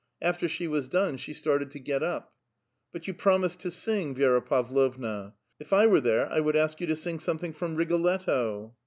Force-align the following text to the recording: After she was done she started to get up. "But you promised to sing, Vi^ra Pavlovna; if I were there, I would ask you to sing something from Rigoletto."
After 0.19 0.47
she 0.49 0.67
was 0.67 0.87
done 0.89 1.17
she 1.17 1.31
started 1.31 1.69
to 1.69 1.79
get 1.79 2.01
up. 2.01 2.33
"But 2.91 3.05
you 3.07 3.13
promised 3.13 3.59
to 3.59 3.69
sing, 3.69 4.15
Vi^ra 4.15 4.43
Pavlovna; 4.43 5.35
if 5.59 5.71
I 5.73 5.85
were 5.85 6.01
there, 6.01 6.27
I 6.33 6.39
would 6.39 6.55
ask 6.55 6.81
you 6.81 6.87
to 6.87 6.95
sing 6.95 7.19
something 7.19 7.53
from 7.53 7.75
Rigoletto." 7.75 8.73